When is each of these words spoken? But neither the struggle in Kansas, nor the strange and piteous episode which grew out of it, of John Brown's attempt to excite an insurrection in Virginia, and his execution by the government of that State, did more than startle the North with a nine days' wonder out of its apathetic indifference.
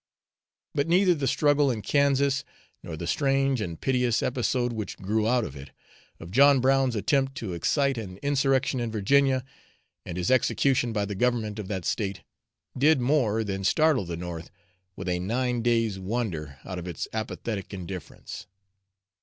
But 0.73 0.87
neither 0.87 1.13
the 1.13 1.27
struggle 1.27 1.69
in 1.69 1.83
Kansas, 1.83 2.43
nor 2.81 2.97
the 2.97 3.05
strange 3.05 3.61
and 3.61 3.79
piteous 3.79 4.23
episode 4.23 4.73
which 4.73 4.97
grew 4.97 5.27
out 5.27 5.43
of 5.43 5.55
it, 5.55 5.69
of 6.19 6.31
John 6.31 6.59
Brown's 6.59 6.95
attempt 6.95 7.35
to 7.35 7.53
excite 7.53 7.99
an 7.99 8.17
insurrection 8.23 8.79
in 8.79 8.89
Virginia, 8.89 9.45
and 10.03 10.17
his 10.17 10.31
execution 10.31 10.91
by 10.91 11.05
the 11.05 11.13
government 11.13 11.59
of 11.59 11.67
that 11.67 11.85
State, 11.85 12.23
did 12.75 12.99
more 12.99 13.43
than 13.43 13.63
startle 13.63 14.05
the 14.05 14.17
North 14.17 14.49
with 14.95 15.07
a 15.07 15.19
nine 15.19 15.61
days' 15.61 15.99
wonder 15.99 16.57
out 16.65 16.79
of 16.79 16.87
its 16.87 17.07
apathetic 17.13 17.71
indifference. 17.71 18.47